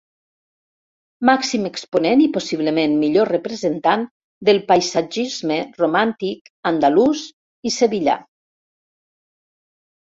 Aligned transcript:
Màxim 1.29 1.67
exponent 1.69 2.23
i, 2.23 2.29
possiblement, 2.37 2.95
millor 3.03 3.31
representant 3.33 4.07
del 4.51 4.63
paisatgisme 4.73 5.59
romàntic 5.85 6.53
andalús 6.73 7.25
i 7.73 7.77
sevillà. 7.79 8.19